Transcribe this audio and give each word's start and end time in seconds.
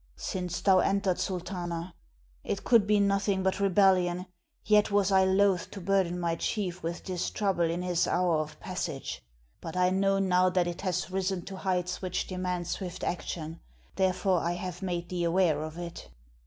"Since 0.17 0.61
thou 0.61 0.79
entered, 0.79 1.19
Sultana. 1.19 1.93
It 2.43 2.63
could 2.63 2.87
be 2.87 2.99
nothing 2.99 3.43
but 3.43 3.59
rebellion; 3.59 4.25
yet 4.65 4.89
was 4.89 5.11
I 5.11 5.25
loath 5.25 5.69
to 5.69 5.79
burden 5.79 6.19
my 6.19 6.35
chief 6.37 6.81
with 6.81 7.03
this 7.05 7.29
trouble 7.29 7.65
in 7.69 7.83
his 7.83 8.07
hour 8.07 8.37
of 8.39 8.59
passage. 8.59 9.21
But 9.61 9.77
I 9.77 9.91
know 9.91 10.17
now 10.17 10.49
that 10.49 10.65
it 10.65 10.81
has 10.81 11.11
risen 11.11 11.43
to 11.45 11.55
heights 11.55 12.01
which 12.01 12.25
demand 12.25 12.65
swift 12.67 13.03
action; 13.03 13.59
therefore 13.95 14.39
I 14.39 14.53
have 14.53 14.81
made 14.81 15.07
thee 15.07 15.23
aware 15.23 15.61
of 15.61 15.77
it." 15.77 16.09